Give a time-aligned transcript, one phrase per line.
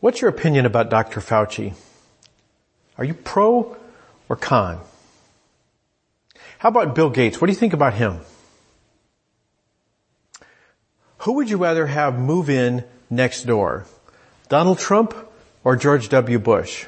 [0.00, 1.20] What's your opinion about Dr.
[1.20, 1.74] Fauci?
[2.96, 3.76] Are you pro
[4.28, 4.80] or con?
[6.58, 7.40] How about Bill Gates?
[7.40, 8.20] What do you think about him?
[11.18, 13.86] Who would you rather have move in next door?
[14.48, 15.14] Donald Trump
[15.64, 16.38] or George W.
[16.38, 16.86] Bush?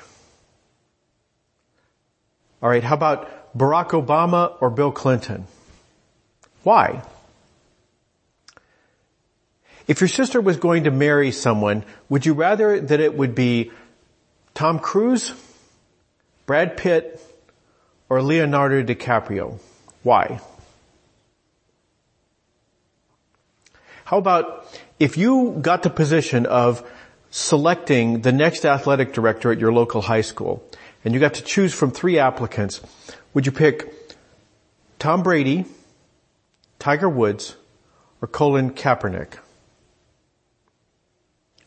[2.63, 5.47] Alright, how about Barack Obama or Bill Clinton?
[6.63, 7.03] Why?
[9.91, 13.73] If your sister was going to marry someone, would you rather that it would be
[14.55, 15.35] Tom Cruise,
[16.47, 17.21] Brad Pitt,
[18.09, 19.59] or Leonardo DiCaprio?
[20.05, 20.39] Why?
[24.05, 24.65] How about
[25.01, 26.89] if you got the position of
[27.33, 30.63] selecting the next athletic director at your local high school
[31.05, 32.81] and you got to choose from three applicants,
[33.35, 33.93] would you pick
[35.01, 35.65] Tom Brady,
[36.79, 37.57] Tiger Woods,
[38.23, 39.39] or Colin Kaepernick?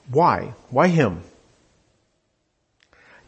[0.10, 0.54] Why?
[0.70, 1.22] Why him?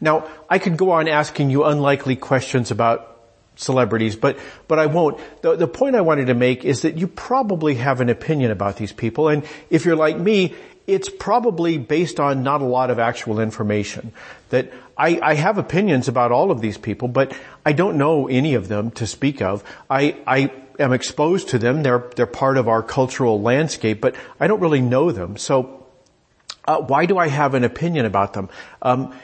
[0.00, 3.16] Now, I could go on asking you unlikely questions about
[3.56, 4.38] celebrities, but,
[4.68, 5.18] but I won't.
[5.42, 8.76] The, the point I wanted to make is that you probably have an opinion about
[8.76, 10.54] these people, and if you're like me,
[10.86, 14.12] it's probably based on not a lot of actual information.
[14.50, 18.54] That I, I have opinions about all of these people, but I don't know any
[18.54, 19.64] of them to speak of.
[19.90, 21.82] I, I am exposed to them.
[21.82, 25.36] They're, they're part of our cultural landscape, but I don't really know them.
[25.36, 25.85] So,
[26.66, 28.48] uh, why do I have an opinion about them?
[28.82, 29.14] Um,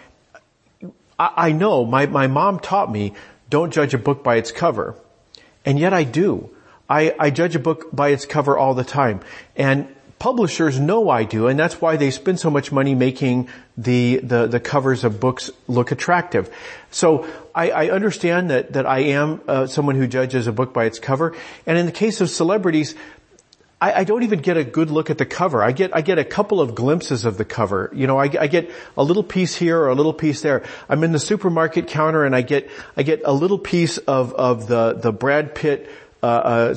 [1.18, 3.14] I, I know my, my mom taught me
[3.50, 4.96] don't judge a book by its cover.
[5.64, 6.50] And yet I do.
[6.88, 9.20] I, I judge a book by its cover all the time.
[9.56, 14.20] And publishers know I do, and that's why they spend so much money making the,
[14.22, 16.48] the, the covers of books look attractive.
[16.90, 20.84] So I, I understand that, that I am uh, someone who judges a book by
[20.84, 21.34] its cover.
[21.66, 22.94] And in the case of celebrities,
[23.82, 25.60] I, I, don't even get a good look at the cover.
[25.60, 27.90] I get, I get a couple of glimpses of the cover.
[27.92, 30.62] You know, I, I, get a little piece here or a little piece there.
[30.88, 34.68] I'm in the supermarket counter and I get, I get a little piece of, of
[34.68, 35.90] the, the Brad Pitt,
[36.22, 36.76] uh,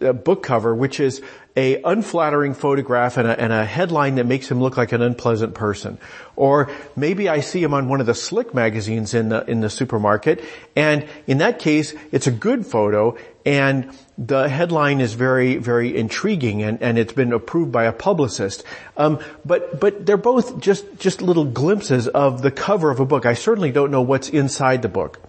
[0.00, 1.20] uh, book cover, which is
[1.56, 5.54] a unflattering photograph and a, and a, headline that makes him look like an unpleasant
[5.54, 5.98] person.
[6.36, 9.70] Or maybe I see him on one of the slick magazines in the, in the
[9.70, 10.44] supermarket
[10.76, 13.16] and in that case, it's a good photo
[13.46, 18.62] and the headline is very, very intriguing and, and it's been approved by a publicist.
[18.96, 23.24] Um, but, but they're both just, just little glimpses of the cover of a book.
[23.24, 25.20] I certainly don't know what's inside the book.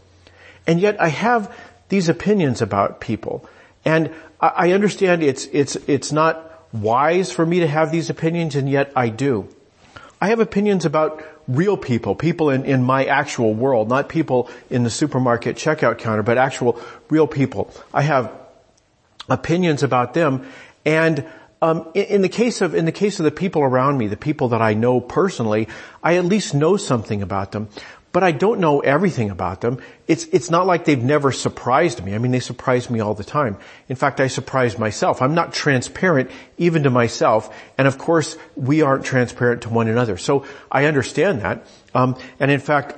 [0.65, 1.55] And yet I have
[1.87, 3.47] these opinions about people.
[3.85, 6.43] And I understand it's, it's, it's not
[6.73, 9.47] wise for me to have these opinions and yet I do.
[10.21, 14.83] I have opinions about real people, people in, in my actual world, not people in
[14.83, 16.79] the supermarket checkout counter, but actual
[17.09, 17.71] real people.
[17.93, 18.31] I have
[19.29, 20.47] opinions about them
[20.85, 21.25] and
[21.61, 24.15] um, in, in, the case of in the case of the people around me, the
[24.15, 25.67] people that I know personally,
[26.03, 27.69] I at least know something about them
[28.17, 29.79] but I don't know everything about them.
[30.07, 32.15] It's, it's not like they've never surprised me.
[32.15, 33.57] I mean, they surprise me all the time.
[33.89, 35.21] In fact, I surprise myself.
[35.21, 37.55] I'm not transparent even to myself.
[37.77, 40.17] And of course, we aren't transparent to one another.
[40.17, 41.67] So I understand that.
[41.93, 42.95] Um, and in fact,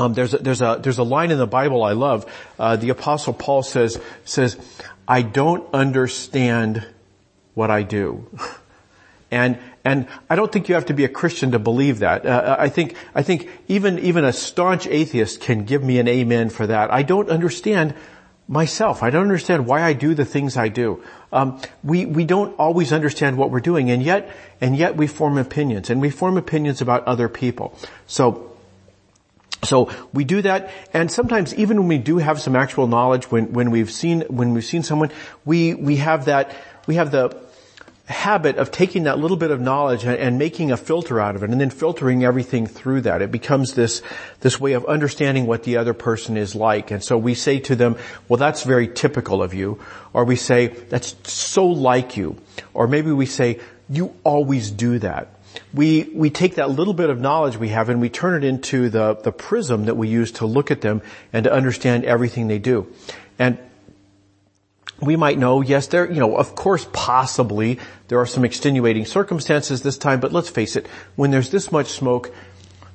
[0.00, 2.26] um, there's a, there's a there's a line in the Bible I love.
[2.58, 4.58] Uh, the Apostle Paul says says,
[5.06, 6.84] "I don't understand
[7.54, 8.26] what I do,"
[9.30, 12.24] and and I don't think you have to be a Christian to believe that.
[12.24, 16.08] Uh, uh, I think, I think even, even a staunch atheist can give me an
[16.08, 16.90] amen for that.
[16.90, 17.94] I don't understand
[18.48, 19.02] myself.
[19.02, 21.02] I don't understand why I do the things I do.
[21.32, 25.36] Um, we, we don't always understand what we're doing and yet, and yet we form
[25.36, 27.78] opinions and we form opinions about other people.
[28.06, 28.52] So,
[29.62, 33.54] so we do that, and sometimes even when we do have some actual knowledge, when,
[33.54, 35.10] when we've seen, when we've seen someone,
[35.46, 36.54] we, we have that,
[36.86, 37.43] we have the,
[38.06, 41.50] habit of taking that little bit of knowledge and, making a filter out of it
[41.50, 43.22] and then filtering everything through that.
[43.22, 44.02] It becomes this,
[44.40, 46.90] this way of understanding what the other person is like.
[46.90, 47.96] And so we say to them,
[48.28, 49.80] well that's very typical of you.
[50.12, 52.36] Or we say, that's so like you.
[52.74, 55.28] Or maybe we say, you always do that.
[55.72, 58.90] We, we take that little bit of knowledge we have and we turn it into
[58.90, 61.00] the, the prism that we use to look at them
[61.32, 62.92] and to understand everything they do.
[63.38, 63.58] And
[65.06, 67.78] we might know, yes, there, you know, of course, possibly
[68.08, 70.86] there are some extenuating circumstances this time, but let's face it,
[71.16, 72.34] when there's this much smoke,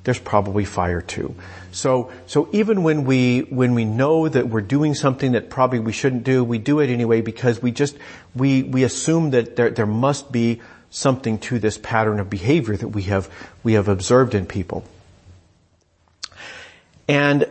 [0.03, 1.35] there's probably fire too.
[1.71, 5.91] So, so even when we, when we know that we're doing something that probably we
[5.91, 7.97] shouldn't do, we do it anyway because we just,
[8.33, 12.87] we, we assume that there, there must be something to this pattern of behavior that
[12.87, 13.29] we have,
[13.63, 14.83] we have observed in people.
[17.07, 17.45] And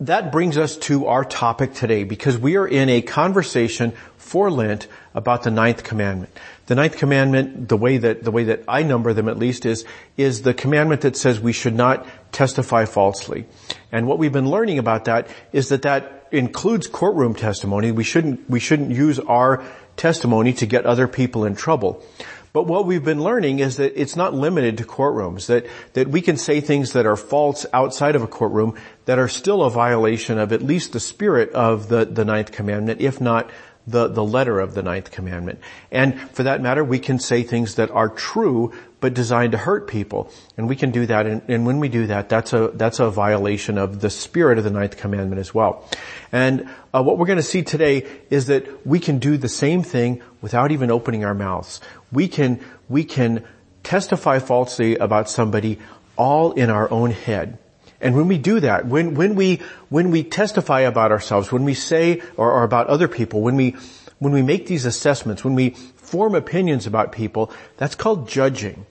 [0.00, 4.86] that brings us to our topic today because we are in a conversation for Lent
[5.14, 6.36] about the ninth commandment.
[6.66, 9.84] The ninth commandment, the way that, the way that I number them at least is,
[10.16, 13.44] is the commandment that says we should not testify falsely.
[13.92, 17.92] And what we've been learning about that is that that includes courtroom testimony.
[17.92, 19.64] We shouldn't, we shouldn't use our
[19.96, 22.02] testimony to get other people in trouble.
[22.52, 26.20] But what we've been learning is that it's not limited to courtrooms, that, that we
[26.20, 30.38] can say things that are false outside of a courtroom that are still a violation
[30.38, 33.50] of at least the spirit of the, the ninth commandment, if not
[33.86, 35.60] the, the letter of the ninth commandment.
[35.90, 39.88] And for that matter, we can say things that are true but designed to hurt
[39.88, 40.30] people.
[40.56, 43.10] And we can do that, and, and, when we do that, that's a, that's a
[43.10, 45.88] violation of the spirit of the ninth commandment as well.
[46.32, 49.82] And uh, what we're going to see today is that we can do the same
[49.82, 51.80] thing without even opening our mouths.
[52.12, 53.44] We can, we can
[53.82, 55.78] testify falsely about somebody
[56.16, 57.58] all in our own head.
[58.00, 59.60] And when we do that, when, when we,
[59.90, 63.76] when we testify about ourselves, when we say, or, or about other people, when we,
[64.18, 68.86] when we make these assessments, when we form opinions about people, that's called judging.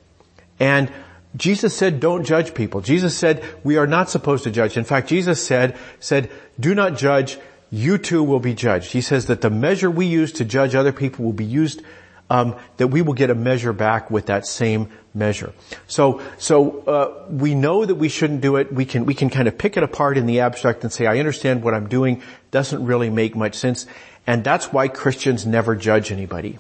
[0.60, 0.92] And
[1.36, 2.82] Jesus said, don't judge people.
[2.82, 4.78] Jesus said, we are not supposed to judge.
[4.78, 7.38] In fact, Jesus said, said, do not judge,
[7.72, 8.92] you too will be judged.
[8.92, 11.82] He says that the measure we use to judge other people will be used,
[12.30, 15.52] um, that we will get a measure back with that same measure.
[15.88, 18.72] So, so, uh, we know that we shouldn't do it.
[18.72, 21.20] We can, we can kind of pick it apart in the abstract and say, I
[21.20, 22.22] understand what I'm doing
[22.52, 23.86] doesn't really make much sense.
[24.28, 26.60] And that's why Christians never judge anybody.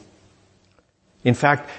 [1.23, 1.69] In fact,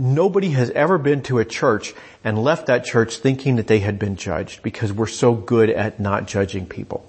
[0.00, 1.92] Nobody has ever been to a church
[2.24, 6.00] and left that church thinking that they had been judged because we're so good at
[6.00, 7.04] not judging people.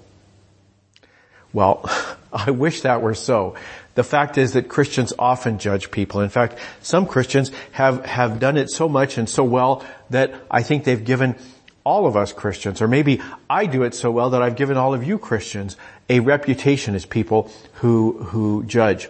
[1.54, 1.90] Well,
[2.32, 3.54] I wish that were so.
[3.94, 6.20] The fact is that Christians often judge people.
[6.20, 10.62] In fact, some Christians have, have done it so much and so well that I
[10.62, 11.36] think they've given
[11.84, 14.94] all of us Christians, or maybe I do it so well that I've given all
[14.94, 15.76] of you Christians
[16.08, 19.08] a reputation as people who, who judge.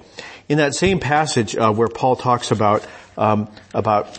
[0.48, 2.86] In that same passage uh, where Paul talks about
[3.16, 4.18] um, about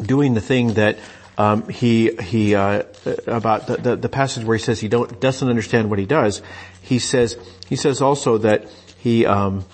[0.00, 0.98] doing the thing that
[1.38, 2.84] um, he he uh,
[3.26, 6.42] about the, the, the, passage where he says he don't doesn't understand what he does.
[6.82, 7.36] He says
[7.68, 8.66] he says also that
[9.02, 9.64] he um,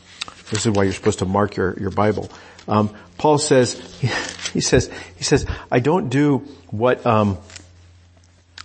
[0.50, 2.30] this is why you're supposed to mark your your Bible.
[2.66, 4.06] Um, Paul says he,
[4.54, 6.38] he, says he says I don't do
[6.70, 7.38] what um,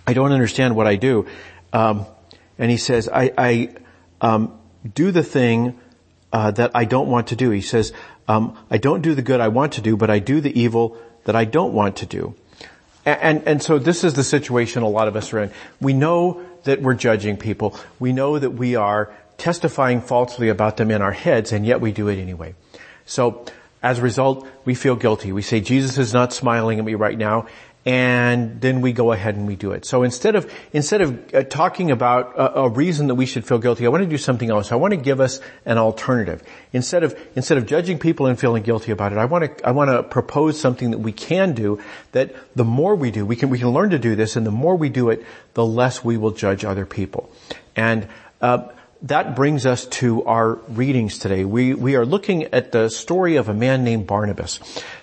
[0.06, 1.26] I don't understand what I do,
[1.72, 2.06] um,
[2.58, 4.48] and he says I, I
[4.94, 5.78] do the thing
[6.32, 7.50] uh, that I don't want to do.
[7.50, 7.92] He says
[8.26, 10.96] um, I don't do the good I want to do, but I do the evil
[11.24, 12.34] that I don't want to do.
[13.06, 15.50] And, and so this is the situation a lot of us are in.
[15.78, 17.78] We know that we're judging people.
[17.98, 21.92] We know that we are testifying falsely about them in our heads, and yet we
[21.92, 22.54] do it anyway.
[23.06, 23.44] So
[23.82, 25.32] as a result, we feel guilty.
[25.32, 27.46] We say, Jesus is not smiling at me right now,
[27.86, 29.84] and then we go ahead and we do it.
[29.84, 33.58] So instead of, instead of uh, talking about a, a, reason that we should feel
[33.58, 34.72] guilty, I want to do something else.
[34.72, 36.42] I want to give us an alternative.
[36.72, 39.72] Instead of, instead of judging people and feeling guilty about it, I want to, I
[39.72, 41.78] want to propose something that we can do
[42.12, 44.50] that the more we do, we can, we can learn to do this and the
[44.50, 45.22] more we do it,
[45.52, 47.30] the less we will judge other people.
[47.76, 48.08] And,
[48.40, 48.68] uh,
[49.04, 51.44] that brings us to our readings today.
[51.44, 54.60] We, we are looking at the story of a man named Barnabas.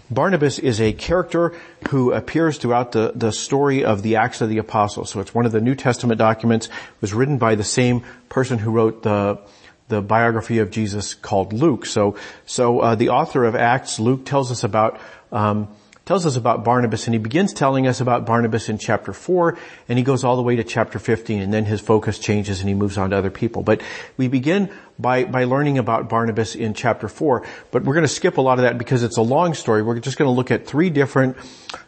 [0.10, 1.54] Barnabas is a character
[1.90, 5.12] who appears throughout the, the story of the Acts of the Apostles.
[5.12, 6.66] So it's one of the New Testament documents.
[6.66, 9.40] It was written by the same person who wrote the
[9.88, 11.86] the biography of Jesus called Luke.
[11.86, 15.00] So so uh, the author of Acts, Luke, tells us about
[15.34, 15.68] um,
[16.06, 19.98] tells us about Barnabas and he begins telling us about Barnabas in chapter 4 and
[19.98, 22.76] he goes all the way to chapter 15 and then his focus changes and he
[22.76, 23.62] moves on to other people.
[23.62, 23.82] But
[24.18, 28.38] we begin by, by learning about Barnabas in chapter 4, but we're going to skip
[28.38, 29.84] a lot of that because it's a long story.
[29.84, 31.38] We're just going to look at three different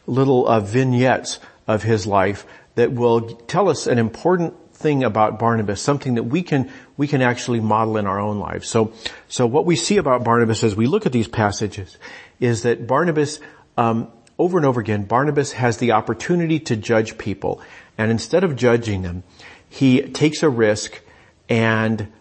[0.05, 5.81] little uh, vignettes of his life that will tell us an important thing about Barnabas,
[5.81, 8.67] something that we can, we can actually model in our own lives.
[8.67, 8.93] So,
[9.27, 11.97] so what we see about Barnabas as we look at these passages
[12.39, 13.39] is that Barnabas
[13.77, 17.61] um, over and over again, Barnabas has the opportunity to judge people,
[17.97, 19.23] and instead of judging them,
[19.69, 21.01] he takes a risk
[21.49, 22.11] and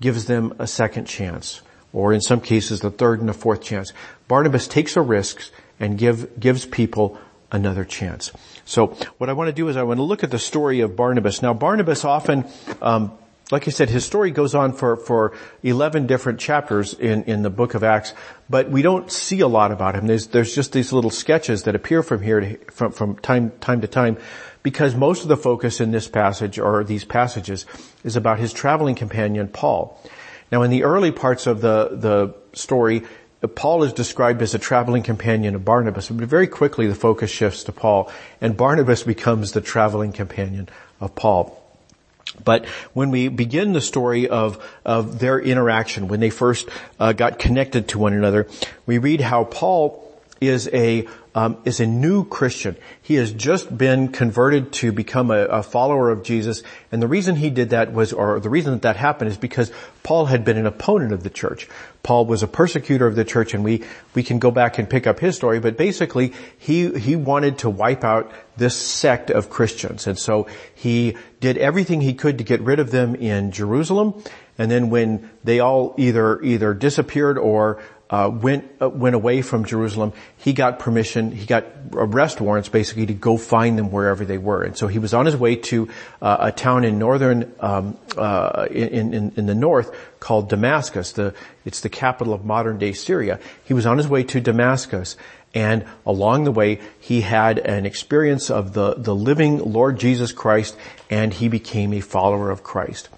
[0.00, 1.62] gives them a second chance,
[1.92, 3.92] or in some cases, the third and the fourth chance.
[4.28, 5.50] Barnabas takes a risk
[5.80, 7.18] and give, gives people
[7.50, 8.30] another chance.
[8.64, 8.88] So
[9.18, 11.40] what I want to do is I want to look at the story of Barnabas.
[11.40, 12.44] Now Barnabas often
[12.82, 13.12] um,
[13.50, 17.50] like I said, his story goes on for, for 11 different chapters in, in the
[17.50, 18.12] book of Acts,
[18.50, 20.06] but we don't see a lot about him.
[20.06, 23.80] There's, there's just these little sketches that appear from here to, from, from time, time
[23.80, 24.18] to time
[24.62, 27.64] because most of the focus in this passage or these passages
[28.04, 29.98] is about his traveling companion, Paul.
[30.52, 33.04] Now in the early parts of the, the story,
[33.54, 37.64] Paul is described as a traveling companion of Barnabas, but very quickly the focus shifts
[37.64, 38.12] to Paul
[38.42, 40.68] and Barnabas becomes the traveling companion
[41.00, 41.57] of Paul.
[42.44, 46.68] But when we begin the story of, of their interaction, when they first
[46.98, 48.46] uh, got connected to one another,
[48.86, 50.04] we read how Paul
[50.40, 51.06] is a
[51.38, 52.76] um, is a new Christian.
[53.00, 57.36] He has just been converted to become a, a, follower of Jesus, and the reason
[57.36, 59.70] he did that was, or the reason that that happened, is because
[60.02, 61.68] Paul had been an opponent of the church.
[62.02, 65.06] Paul was a persecutor of the church, and we we can go back and pick
[65.06, 65.60] up his story.
[65.60, 71.16] But basically, he he wanted to wipe out this sect of Christians, and so he
[71.38, 74.20] did everything he could to get rid of them in Jerusalem.
[74.58, 77.80] And then when they all either either disappeared or
[78.10, 83.06] uh, went uh, went away from Jerusalem, he got permission, he got arrest warrants basically
[83.06, 84.62] to go find them wherever they were.
[84.62, 85.88] And so he was on his way to
[86.22, 91.12] uh, a town in northern um, uh, in, in, in the north called Damascus.
[91.12, 91.34] The
[91.66, 93.40] it's the capital of modern day Syria.
[93.64, 95.16] He was on his way to Damascus.
[95.54, 100.76] And along the way, he had an experience of the, the living Lord Jesus Christ
[101.08, 103.08] and he became a follower of Christ.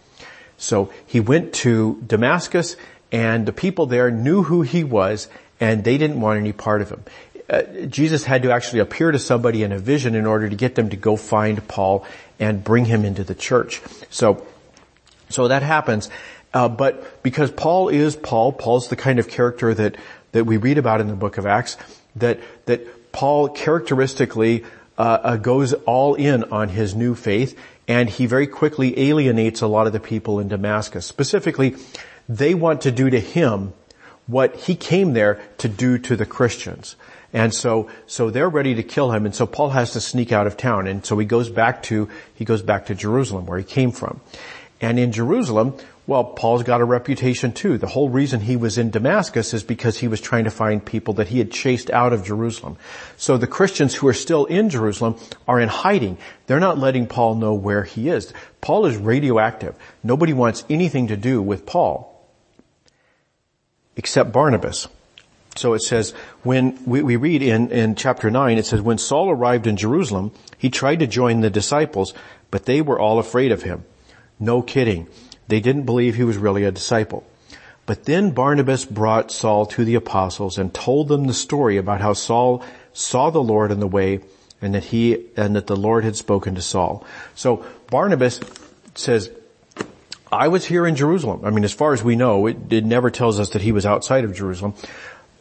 [0.57, 2.77] So he went to Damascus
[3.13, 6.91] and the people there knew who he was and they didn't want any part of
[6.91, 7.05] him.
[7.49, 10.77] Uh, Jesus had to actually appear to somebody in a vision in order to get
[10.77, 12.07] them to go find Paul
[12.39, 13.83] and bring him into the church.
[14.09, 14.47] So,
[15.29, 16.09] so that happens.
[16.55, 19.97] Uh, but because Paul is Paul, Paul's the kind of character that,
[20.33, 21.77] that we read about in the book of Acts,
[22.17, 24.65] that, that Paul characteristically
[24.99, 29.67] uh, uh goes all in on his new faith and he very quickly alienates a
[29.67, 31.07] lot of the people in Damascus.
[31.07, 31.75] Specifically,
[32.31, 33.73] they want to do to him
[34.29, 36.95] what he came there to do to the Christians.
[37.33, 39.27] And so, so they're ready to kill him.
[39.27, 40.87] And so Paul has to sneak out of town.
[40.87, 44.21] And so he goes back to, he goes back to Jerusalem where he came from.
[44.81, 47.79] And in Jerusalem, well, Paul's got a reputation too.
[47.79, 51.15] The whole reason he was in Damascus is because he was trying to find people
[51.15, 52.77] that he had chased out of Jerusalem.
[53.17, 56.17] So the Christians who are still in Jerusalem are in hiding.
[56.47, 58.33] They're not letting Paul know where he is.
[58.61, 59.75] Paul is radioactive.
[60.03, 62.10] Nobody wants anything to do with Paul
[63.97, 64.89] except Barnabas.
[65.57, 69.31] So it says, when we, we read in, in chapter 9, it says, when Saul
[69.31, 72.15] arrived in Jerusalem, he tried to join the disciples,
[72.51, 73.85] but they were all afraid of him.
[74.39, 75.09] No kidding.
[75.49, 77.27] They didn't believe he was really a disciple.
[77.85, 82.13] But then Barnabas brought Saul to the apostles and told them the story about how
[82.13, 84.21] Saul saw the Lord in the way
[84.63, 87.05] and that he, and that the Lord had spoken to Saul.
[87.35, 88.41] So Barnabas
[88.95, 89.31] says,
[90.33, 91.45] I was here in Jerusalem.
[91.45, 93.85] I mean, as far as we know, it, it never tells us that he was
[93.85, 94.75] outside of Jerusalem.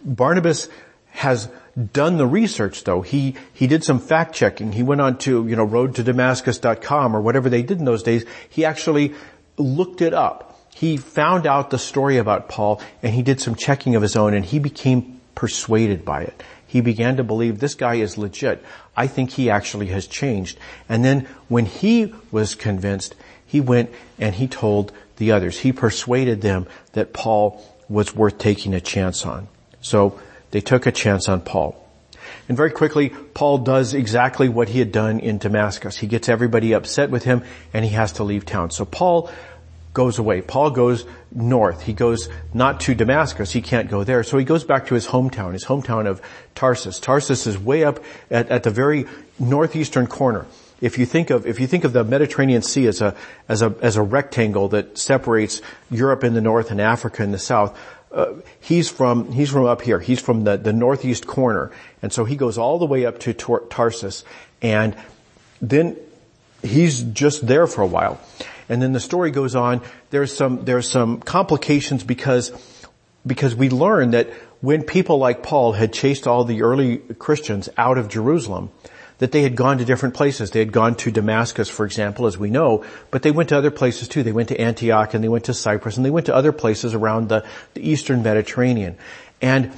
[0.04, 0.68] Barnabas
[1.12, 1.50] has
[1.94, 3.02] done the research though.
[3.02, 4.72] He, he did some fact checking.
[4.72, 8.26] He went on to, you know, roadtodamascus.com or whatever they did in those days.
[8.50, 9.14] He actually
[9.58, 10.60] looked it up.
[10.74, 14.34] He found out the story about Paul and he did some checking of his own
[14.34, 16.44] and he became persuaded by it.
[16.66, 18.64] He began to believe this guy is legit.
[18.96, 20.60] I think he actually has changed.
[20.88, 23.16] And then when he was convinced,
[23.50, 23.90] he went
[24.20, 25.58] and he told the others.
[25.58, 29.48] He persuaded them that Paul was worth taking a chance on.
[29.82, 30.20] So
[30.52, 31.76] they took a chance on Paul.
[32.48, 35.98] And very quickly, Paul does exactly what he had done in Damascus.
[35.98, 38.70] He gets everybody upset with him and he has to leave town.
[38.70, 39.32] So Paul
[39.96, 40.42] goes away.
[40.42, 41.82] Paul goes north.
[41.82, 43.52] He goes not to Damascus.
[43.52, 44.22] He can't go there.
[44.22, 46.22] So he goes back to his hometown, his hometown of
[46.54, 47.00] Tarsus.
[47.00, 49.08] Tarsus is way up at, at the very
[49.40, 50.46] northeastern corner
[50.82, 53.16] if you think of if you think of the Mediterranean Sea as a
[53.48, 57.40] as a as a rectangle that separates Europe in the north and Africa in the
[57.40, 57.78] south,
[58.12, 60.00] uh, he's from he's from up here.
[60.00, 61.72] He's from the the northeast corner,
[62.02, 64.24] and so he goes all the way up to Tar- Tarsus,
[64.62, 64.96] and
[65.62, 65.98] then
[66.64, 68.20] he's just there for a while,
[68.68, 69.82] and then the story goes on.
[70.12, 72.52] There's some there's some complications because
[73.28, 74.30] because we learn that
[74.62, 78.72] when people like Paul had chased all the early Christians out of Jerusalem,
[79.20, 80.52] that they had gone to different places.
[80.52, 83.72] They had gone to Damascus, for example, as we know, but they went to other
[83.72, 84.24] places too.
[84.24, 86.94] They went to Antioch and they went to Cyprus and they went to other places
[86.94, 88.98] around the, the eastern Mediterranean.
[89.42, 89.72] And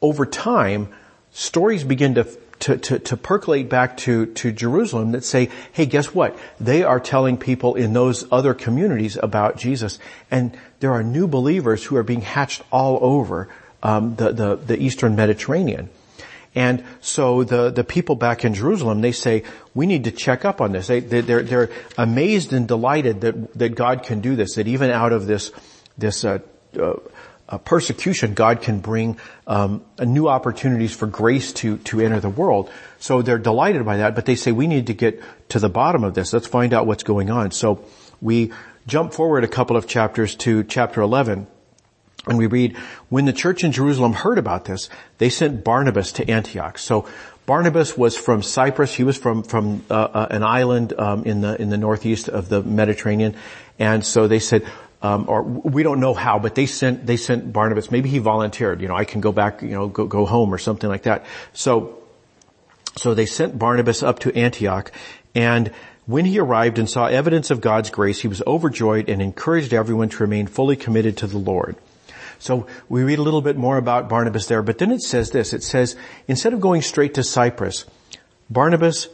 [0.00, 0.88] over time,
[1.32, 2.26] stories begin to
[2.58, 6.38] to, to, to, percolate back to, to Jerusalem that say, hey, guess what?
[6.58, 9.98] They are telling people in those other communities about Jesus.
[10.30, 13.50] And there are new believers who are being hatched all over
[13.82, 15.90] um, the, the, the eastern Mediterranean.
[16.56, 19.44] And so the, the people back in Jerusalem, they say,
[19.74, 20.86] we need to check up on this.
[20.86, 25.12] They, they're, they're amazed and delighted that, that God can do this, that even out
[25.12, 25.52] of this,
[25.98, 26.38] this, uh,
[27.48, 32.70] uh, persecution, God can bring um, new opportunities for grace to to enter the world.
[32.98, 36.02] So they're delighted by that, but they say we need to get to the bottom
[36.02, 36.32] of this.
[36.32, 37.52] Let's find out what's going on.
[37.52, 37.84] So
[38.20, 38.52] we
[38.86, 41.46] jump forward a couple of chapters to chapter 11,
[42.26, 42.76] and we read,
[43.08, 46.78] when the church in Jerusalem heard about this, they sent Barnabas to Antioch.
[46.78, 47.06] So
[47.46, 48.92] Barnabas was from Cyprus.
[48.92, 52.48] He was from from uh, uh, an island um, in the in the northeast of
[52.48, 53.36] the Mediterranean,
[53.78, 54.66] and so they said,
[55.00, 57.90] um, or we don't know how, but they sent they sent Barnabas.
[57.92, 58.80] Maybe he volunteered.
[58.80, 59.62] You know, I can go back.
[59.62, 61.24] You know, go go home or something like that.
[61.52, 62.02] So,
[62.96, 64.90] so they sent Barnabas up to Antioch,
[65.36, 65.70] and
[66.06, 70.08] when he arrived and saw evidence of God's grace, he was overjoyed and encouraged everyone
[70.08, 71.76] to remain fully committed to the Lord.
[72.38, 75.52] So we read a little bit more about Barnabas there, but then it says this,
[75.52, 75.96] it says,
[76.28, 77.84] instead of going straight to Cyprus,
[78.50, 79.08] Barnabas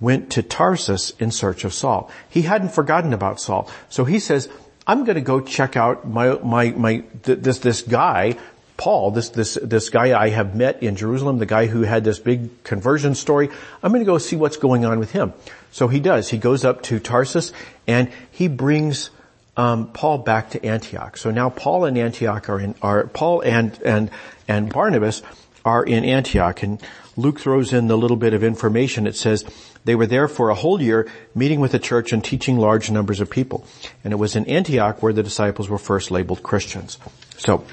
[0.00, 2.10] went to Tarsus in search of Saul.
[2.28, 3.70] He hadn't forgotten about Saul.
[3.88, 4.48] So he says,
[4.86, 8.38] I'm going to go check out my, my, my, this, this guy,
[8.76, 12.20] Paul, this, this, this guy I have met in Jerusalem, the guy who had this
[12.20, 13.50] big conversion story.
[13.82, 15.34] I'm going to go see what's going on with him.
[15.72, 16.28] So he does.
[16.28, 17.52] He goes up to Tarsus
[17.86, 19.10] and he brings
[19.58, 21.16] um, Paul back to Antioch.
[21.18, 24.10] So now Paul and Antioch are in, are Paul and and
[24.46, 25.20] and Barnabas
[25.64, 26.80] are in Antioch, and
[27.16, 29.06] Luke throws in the little bit of information.
[29.06, 29.44] It says
[29.84, 33.18] they were there for a whole year, meeting with the church and teaching large numbers
[33.20, 33.66] of people.
[34.04, 36.96] And it was in Antioch where the disciples were first labeled Christians.
[37.36, 37.64] So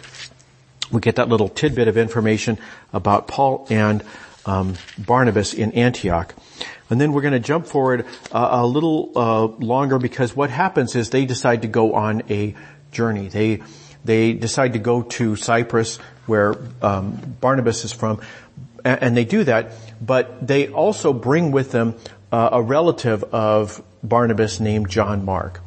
[0.92, 2.58] we get that little tidbit of information
[2.92, 4.04] about Paul and
[4.46, 6.34] um, Barnabas in Antioch.
[6.90, 10.96] And then we're going to jump forward uh, a little uh, longer because what happens
[10.96, 12.56] is they decide to go on a
[12.92, 13.28] journey.
[13.28, 13.62] They
[14.04, 15.98] they decide to go to Cyprus,
[16.28, 18.22] where um, Barnabas is from,
[18.84, 19.72] and, and, they do that.
[20.00, 21.96] But they also bring with them
[22.32, 25.60] uh, a relative of Barnabas named John Mark.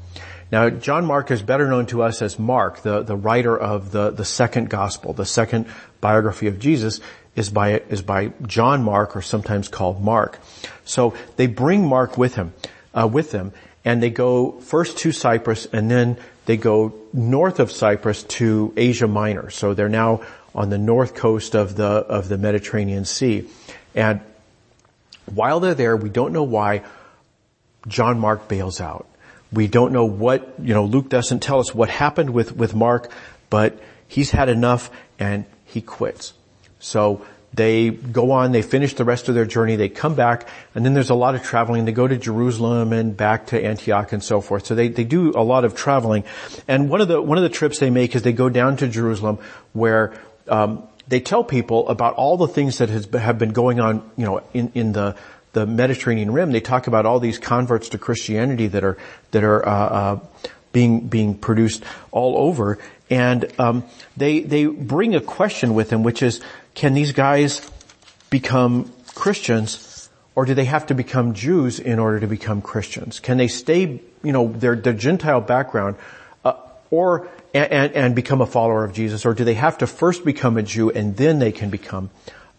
[0.52, 4.10] Now, John Mark is better known to us as Mark, the, the writer of the,
[4.10, 5.66] the second gospel, the second
[6.00, 7.00] biography of Jesus
[7.38, 10.40] is by, is by John Mark or sometimes called Mark.
[10.84, 12.52] So they bring Mark with him,
[12.92, 13.52] uh, with them
[13.84, 19.06] and they go first to Cyprus and then they go north of Cyprus to Asia
[19.06, 19.50] Minor.
[19.50, 20.22] So they're now
[20.54, 23.48] on the north coast of the, of the Mediterranean Sea.
[23.94, 24.20] And
[25.26, 26.82] while they're there, we don't know why
[27.86, 29.06] John Mark bails out.
[29.52, 33.12] We don't know what, you know, Luke doesn't tell us what happened with, with Mark,
[33.48, 33.78] but
[34.08, 36.32] he's had enough and he quits.
[36.80, 40.84] So they go on, they finish the rest of their journey, they come back, and
[40.84, 41.86] then there's a lot of traveling.
[41.86, 44.66] They go to Jerusalem and back to Antioch and so forth.
[44.66, 46.24] So they, they do a lot of traveling.
[46.68, 48.88] And one of the, one of the trips they make is they go down to
[48.88, 49.38] Jerusalem
[49.72, 50.14] where,
[50.46, 54.26] um, they tell people about all the things that has, have been going on, you
[54.26, 55.16] know, in, in the,
[55.54, 56.52] the Mediterranean rim.
[56.52, 58.98] They talk about all these converts to Christianity that are,
[59.30, 60.20] that are, uh, uh,
[60.72, 62.78] being, being produced all over.
[63.08, 63.84] And, um,
[64.18, 66.42] they, they bring a question with them, which is,
[66.78, 67.60] can these guys
[68.30, 73.18] become Christians or do they have to become Jews in order to become Christians?
[73.18, 75.96] Can they stay, you know, their, their Gentile background,
[76.44, 76.52] uh,
[76.92, 80.56] or, and, and become a follower of Jesus, or do they have to first become
[80.56, 82.10] a Jew and then they can become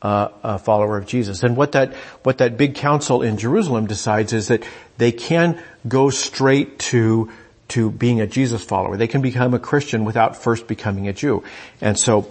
[0.01, 1.41] uh, a follower of Jesus?
[1.43, 6.09] And what that, what that big council in Jerusalem decides is that they can go
[6.09, 7.31] straight to,
[7.69, 8.97] to being a Jesus follower.
[8.97, 11.45] They can become a Christian without first becoming a Jew.
[11.79, 12.27] And so,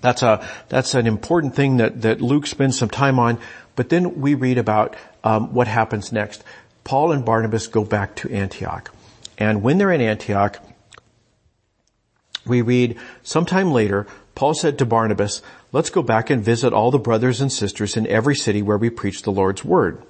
[0.00, 3.38] that's a, that's an important thing that, that Luke spends some time on.
[3.74, 6.42] But then we read about um, what happens next.
[6.84, 8.92] Paul and Barnabas go back to Antioch.
[9.38, 10.58] And when they're in Antioch,
[12.46, 16.98] we read, sometime later, Paul said to Barnabas, let's go back and visit all the
[16.98, 20.02] brothers and sisters in every city where we preach the Lord's word.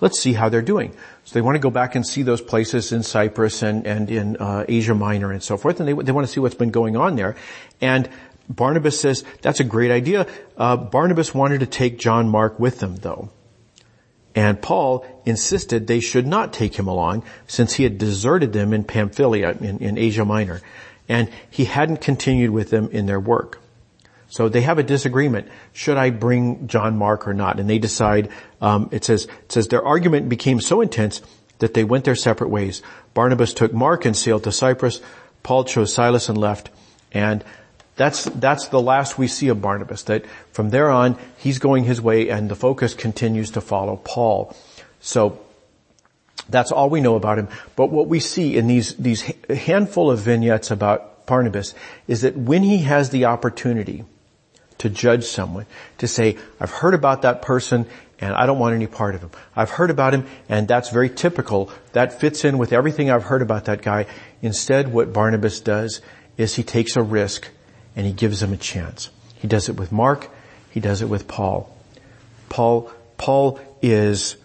[0.00, 0.94] Let's see how they're doing.
[1.24, 4.36] So they want to go back and see those places in Cyprus and, and in
[4.36, 6.96] uh, Asia Minor and so forth, and they, they want to see what's been going
[6.96, 7.36] on there.
[7.80, 8.08] And
[8.48, 10.26] Barnabas says, that's a great idea.
[10.56, 13.30] Uh, Barnabas wanted to take John Mark with them though.
[14.34, 18.84] And Paul insisted they should not take him along since he had deserted them in
[18.84, 20.60] Pamphylia in, in Asia Minor.
[21.08, 23.60] And he hadn't continued with them in their work.
[24.28, 25.48] So they have a disagreement.
[25.72, 27.60] Should I bring John Mark or not?
[27.60, 28.30] And they decide.
[28.60, 31.20] Um, it says it says their argument became so intense
[31.60, 32.82] that they went their separate ways.
[33.12, 35.00] Barnabas took Mark and sailed to Cyprus.
[35.44, 36.70] Paul chose Silas and left.
[37.12, 37.44] And
[37.96, 42.00] that's, that's the last we see of Barnabas, that from there on, he's going his
[42.00, 44.56] way and the focus continues to follow Paul.
[45.00, 45.40] So,
[46.48, 47.48] that's all we know about him.
[47.76, 51.74] But what we see in these, these handful of vignettes about Barnabas
[52.06, 54.04] is that when he has the opportunity
[54.78, 55.66] to judge someone,
[55.98, 57.86] to say, I've heard about that person
[58.20, 59.30] and I don't want any part of him.
[59.56, 61.70] I've heard about him and that's very typical.
[61.92, 64.06] That fits in with everything I've heard about that guy.
[64.42, 66.00] Instead, what Barnabas does
[66.36, 67.48] is he takes a risk
[67.96, 69.10] and he gives them a chance.
[69.36, 70.28] He does it with Mark.
[70.70, 71.70] He does it with Paul.
[72.48, 74.36] Paul, Paul is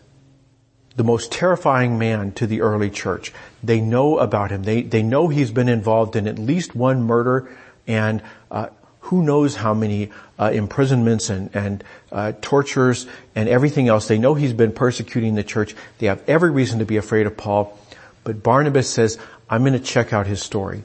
[0.96, 3.34] the most terrifying man to the early church.
[3.64, 4.64] They know about him.
[4.64, 7.50] They, they know he's been involved in at least one murder
[7.88, 8.70] and, uh,
[9.02, 14.08] who knows how many uh, imprisonments and, and uh, tortures and everything else.
[14.08, 15.76] They know he's been persecuting the church.
[15.98, 17.76] They have every reason to be afraid of Paul.
[18.24, 19.18] But Barnabas says,
[19.50, 20.84] I'm going to check out his story.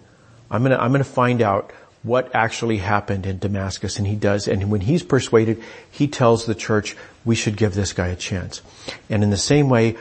[0.51, 1.73] I'm going to, I'm going to find out
[2.05, 3.99] what actually happened in Damascus.
[3.99, 4.47] And he does.
[4.47, 8.63] And when he's persuaded, he tells the church, we should give this guy a chance.
[9.11, 9.97] And in the same way,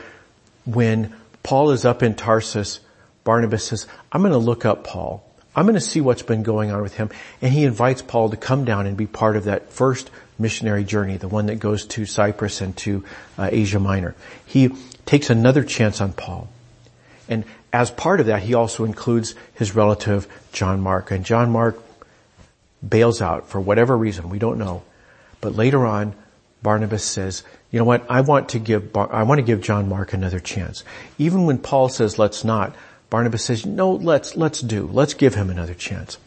[0.64, 2.78] when Paul is up in Tarsus,
[3.24, 5.28] Barnabas says, I'm going to look up Paul.
[5.56, 7.10] I'm going to see what's been going on with him.
[7.40, 11.16] And he invites Paul to come down and be part of that first missionary journey,
[11.16, 13.04] the one that goes to Cyprus and to
[13.38, 14.14] uh, Asia Minor.
[14.44, 14.70] He
[15.06, 16.48] takes another chance on Paul.
[17.28, 21.10] And as part of that, he also includes his relative, John Mark.
[21.10, 21.78] And John Mark
[22.88, 24.82] bails out for whatever reason, we don't know.
[25.40, 26.14] But later on,
[26.62, 30.12] Barnabas says, you know what, I want to give, I want to give John Mark
[30.12, 30.84] another chance.
[31.18, 32.74] Even when Paul says let's not,
[33.10, 36.18] Barnabas says, no, let's, let's do, let's give him another chance.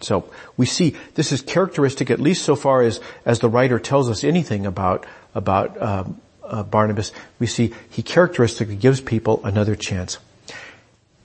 [0.00, 4.08] So we see this is characteristic, at least so far as, as the writer tells
[4.08, 10.18] us anything about, about, um, uh, Barnabas, we see he characteristically gives people another chance.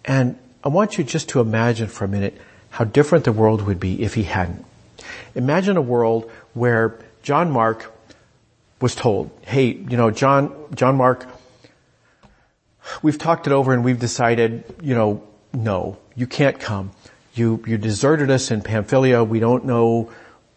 [0.03, 2.39] And I want you just to imagine for a minute
[2.73, 4.65] how different the world would be if he hadn't.
[5.35, 7.93] Imagine a world where John Mark
[8.81, 11.27] was told, hey, you know, John, John Mark,
[13.03, 15.21] we've talked it over and we've decided, you know,
[15.53, 16.89] no, you can't come.
[17.35, 19.23] You, you deserted us in Pamphylia.
[19.23, 20.11] We don't know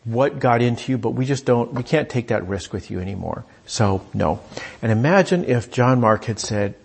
[0.04, 2.98] what got into you, but we just don't, we can't take that risk with you
[2.98, 3.44] anymore.
[3.66, 4.40] So no.
[4.80, 6.76] And imagine if John Mark had said,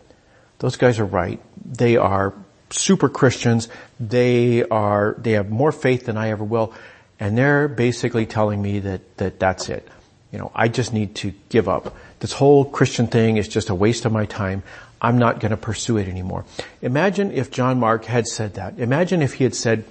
[0.60, 1.40] those guys are right.
[1.64, 2.34] They are
[2.72, 3.68] super Christians.
[4.00, 6.74] They are, they have more faith than I ever will.
[7.20, 9.88] And they're basically telling me that, that that's it.
[10.32, 11.96] You know, I just need to give up.
[12.20, 14.64] This whole Christian thing is just a waste of my time.
[15.02, 16.46] I'm not going to pursue it anymore.
[16.82, 18.80] Imagine if John Mark had said that.
[18.80, 19.84] Imagine if he had said,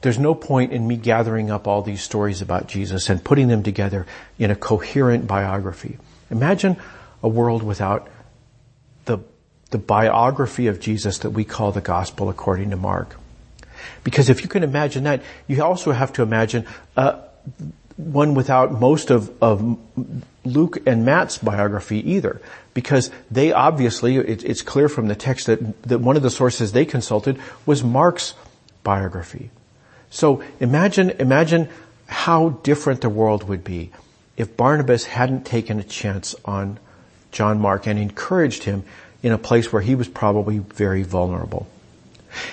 [0.00, 3.62] there's no point in me gathering up all these stories about Jesus and putting them
[3.62, 4.06] together
[4.38, 5.98] in a coherent biography.
[6.30, 6.76] Imagine
[7.22, 8.08] a world without
[9.70, 13.16] the, biography of Jesus that we call the gospel according to Mark.
[14.04, 17.20] Because if you can imagine that, you also have to imagine uh,
[17.96, 19.78] one without most of, of
[20.44, 22.40] Luke and Matt's biography either.
[22.74, 26.72] Because they obviously, it, it's clear from the text that, that one of the sources
[26.72, 28.34] they consulted was Mark's
[28.84, 29.50] biography.
[30.10, 31.68] So imagine, imagine
[32.06, 33.90] how different the world would be
[34.36, 36.78] if Barnabas hadn't taken a chance on
[37.32, 38.84] John Mark and encouraged him
[39.22, 41.66] in a place where he was probably very vulnerable.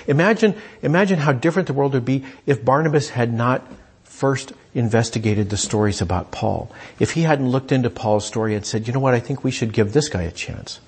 [0.06, 3.66] Imagine, imagine how different the world would be if Barnabas had not
[4.04, 6.70] first investigated the stories about Paul.
[6.98, 9.50] If he hadn't looked into Paul's story and said, you know what, I think we
[9.50, 10.80] should give this guy a chance.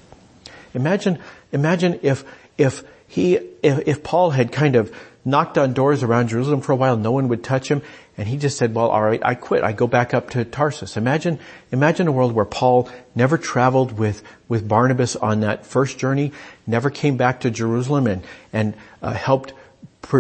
[0.75, 1.19] Imagine,
[1.53, 2.25] imagine if,
[2.57, 6.77] if he, if, if Paul had kind of knocked on doors around Jerusalem for a
[6.77, 7.83] while, no one would touch him,
[8.19, 9.63] and he just said, well, alright, I quit.
[9.63, 10.97] I go back up to Tarsus.
[10.97, 11.39] Imagine,
[11.71, 16.33] imagine a world where Paul never traveled with, with Barnabas on that first journey,
[16.67, 19.53] never came back to Jerusalem and, and uh, helped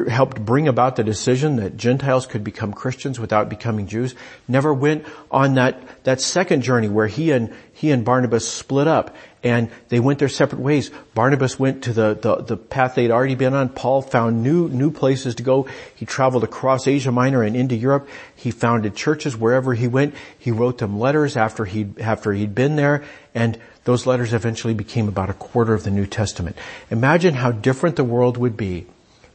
[0.08, 4.14] helped bring about the decision that Gentiles could become Christians without becoming Jews,
[4.46, 9.16] never went on that, that second journey where he and, he and Barnabas split up
[9.42, 10.90] and they went their separate ways.
[11.14, 13.70] Barnabas went to the, the, the path they'd already been on.
[13.70, 15.68] Paul found new, new places to go.
[15.94, 18.08] He traveled across Asia Minor and into Europe.
[18.34, 20.14] He founded churches wherever he went.
[20.38, 25.08] He wrote them letters after he after he'd been there and those letters eventually became
[25.08, 26.56] about a quarter of the New Testament.
[26.90, 28.86] Imagine how different the world would be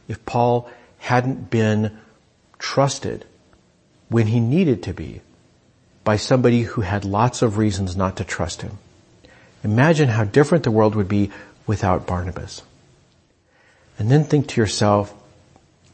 [0.08, 1.96] if Paul hadn't been
[2.58, 3.24] trusted
[4.08, 5.20] when he needed to be
[6.04, 8.78] by somebody who had lots of reasons not to trust him.
[9.62, 11.30] Imagine how different the world would be
[11.66, 12.62] without Barnabas.
[13.98, 15.14] And then think to yourself,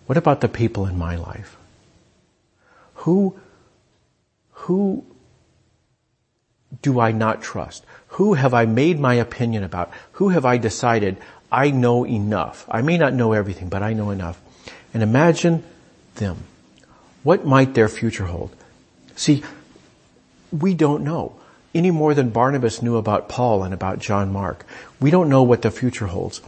[0.06, 1.56] what about the people in my life?
[2.94, 3.38] Who,
[4.52, 5.04] who
[6.82, 7.84] do I not trust?
[8.08, 9.92] Who have I made my opinion about?
[10.12, 11.16] Who have I decided
[11.50, 12.64] I know enough.
[12.70, 14.40] I may not know everything, but I know enough.
[14.94, 15.64] And imagine
[16.16, 16.44] them.
[17.22, 18.54] What might their future hold?
[19.16, 19.42] See,
[20.52, 21.36] we don't know
[21.74, 24.64] any more than Barnabas knew about Paul and about John Mark.
[25.00, 26.40] We don't know what the future holds.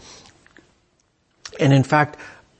[1.60, 2.18] And in fact,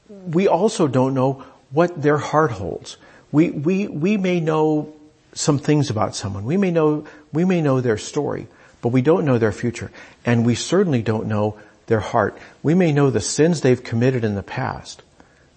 [0.08, 2.96] we also don't know what their heart holds.
[3.32, 4.92] We, we, we may know
[5.32, 6.44] some things about someone.
[6.44, 8.46] We may know, we may know their story,
[8.82, 9.90] but we don't know their future.
[10.24, 11.58] And we certainly don't know
[11.92, 12.38] their heart.
[12.62, 15.02] We may know the sins they've committed in the past,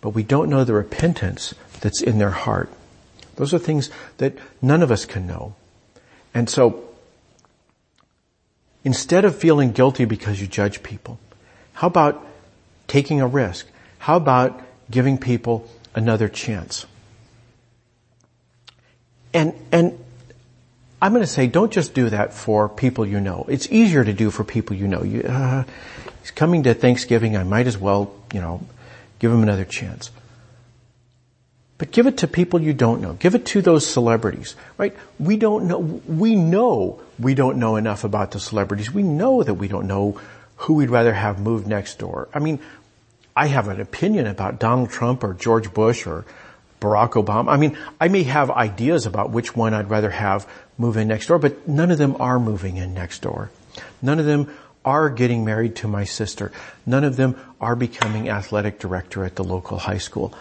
[0.02, 2.70] but we don't know the repentance that's in their heart.
[3.38, 5.56] Those are things that none of us can know.
[6.34, 6.84] And so,
[8.84, 11.20] instead of feeling guilty because you judge people,
[11.72, 12.28] how about
[12.90, 13.66] taking a risk?
[14.00, 16.86] How about giving people another chance?
[19.34, 19.98] And, and
[21.02, 23.46] I'm going to say don't just do that for people you know.
[23.48, 25.02] It's easier to do for people you know.
[25.04, 25.64] You, uh,
[26.26, 27.38] he's coming to Thanksgiving.
[27.38, 28.66] I might as well, you know,
[29.20, 30.10] give him another chance.
[31.78, 33.14] But give it to people you don't know.
[33.14, 34.96] Give it to those celebrities, right?
[35.20, 38.92] We don't know, we know we don't know enough about the celebrities.
[38.92, 40.20] We know that we don't know
[40.56, 42.28] who we'd rather have moved next door.
[42.34, 42.60] I mean,
[43.36, 46.26] I have an opinion about Donald Trump or George Bush or
[46.82, 47.50] Barack Obama.
[47.50, 51.28] I mean, I may have ideas about which one I'd rather have move in next
[51.28, 53.52] door, but none of them are moving in next door.
[54.02, 54.50] None of them
[54.86, 56.52] are getting married to my sister.
[56.86, 60.34] None of them are becoming athletic director at the local high school.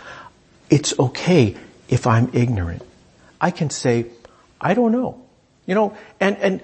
[0.70, 1.56] It's okay
[1.88, 2.82] if I'm ignorant.
[3.40, 4.06] I can say,
[4.60, 5.20] I don't know.
[5.66, 6.60] You know, and, and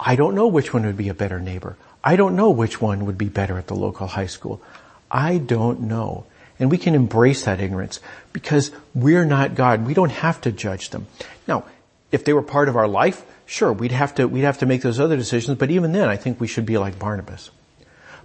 [0.00, 1.76] I don't know which one would be a better neighbor.
[2.02, 4.62] I don't know which one would be better at the local high school.
[5.10, 6.24] I don't know.
[6.58, 8.00] And we can embrace that ignorance
[8.32, 9.86] because we're not God.
[9.86, 11.06] We don't have to judge them.
[11.46, 11.64] Now,
[12.10, 14.82] if they were part of our life, sure, we'd have to, we'd have to make
[14.82, 17.50] those other decisions, but even then I think we should be like Barnabas.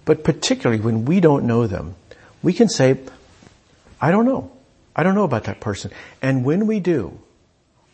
[0.04, 1.94] But particularly when we don't know them,
[2.42, 2.98] we can say,
[4.00, 4.50] I don't know.
[4.94, 5.92] I don't know about that person.
[6.20, 7.18] And when we do,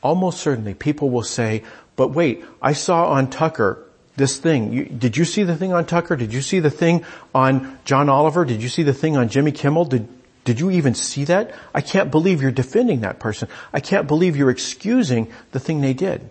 [0.02, 1.62] almost certainly people will say,
[1.96, 3.84] but wait, I saw on Tucker
[4.16, 4.72] this thing.
[4.72, 6.16] You, did you see the thing on Tucker?
[6.16, 8.44] Did you see the thing on John Oliver?
[8.44, 9.84] Did you see the thing on Jimmy Kimmel?
[9.84, 10.08] Did,
[10.44, 11.54] did you even see that?
[11.74, 13.48] I can't believe you're defending that person.
[13.72, 16.28] I can't believe you're excusing the thing they did.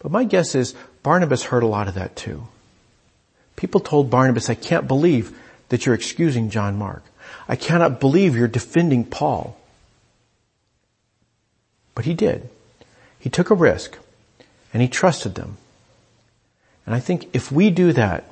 [0.00, 2.48] But my guess is Barnabas heard a lot of that too.
[3.54, 5.36] People told Barnabas, I can't believe
[5.68, 7.04] that you're excusing John Mark.
[7.46, 9.56] I cannot believe you're defending Paul.
[11.94, 12.48] But he did.
[13.18, 13.98] He took a risk
[14.72, 15.58] and he trusted them.
[16.86, 18.24] And I think if we do that,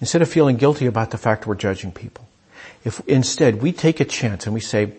[0.00, 2.28] instead of feeling guilty about the fact we're judging people,
[2.84, 4.92] if instead we take a chance and we say,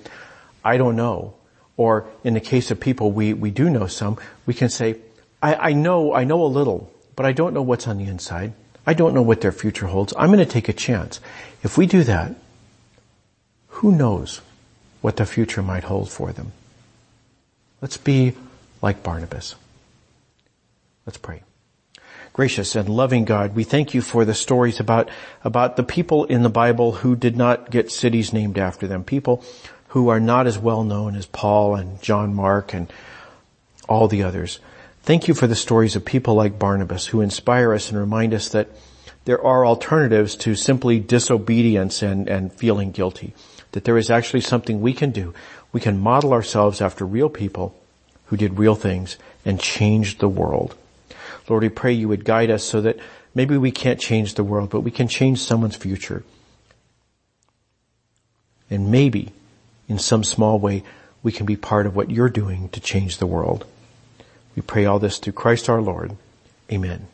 [0.64, 1.34] I don't know,
[1.78, 4.98] or in the case of people we, we do know some, we can say,
[5.42, 8.54] I, I know, I know a little, but I don't know what's on the inside.
[8.86, 10.14] I don't know what their future holds.
[10.18, 11.20] I'm going to take a chance.
[11.64, 12.36] If we do that,
[13.68, 14.42] who knows
[15.02, 16.52] what the future might hold for them?
[17.82, 18.34] Let's be
[18.82, 19.56] like Barnabas.
[21.06, 21.44] Let's pray.
[22.34, 25.10] Gracious and loving God, we thank you for the stories about,
[25.44, 29.04] about the people in the Bible who did not get cities named after them.
[29.04, 29.44] People
[29.90, 32.92] who are not as well known as Paul and John Mark and
[33.90, 34.60] all the others.
[35.04, 38.50] Thank you for the stories of people like Barnabas who inspire us and remind us
[38.50, 38.70] that
[39.26, 43.34] there are alternatives to simply disobedience and, and feeling guilty.
[43.72, 45.34] That there is actually something we can do.
[45.72, 47.76] We can model ourselves after real people
[48.26, 50.76] who did real things and changed the world.
[51.50, 53.00] Lord, we pray you would guide us so that
[53.34, 56.24] maybe we can't change the world, but we can change someone's future.
[58.70, 59.32] And maybe,
[59.90, 60.84] in some small way,
[61.24, 63.66] we can be part of what you're doing to change the world.
[64.56, 66.16] We pray all this through Christ our Lord.
[66.72, 67.08] Amen.